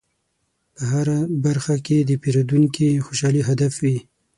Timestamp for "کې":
1.85-1.97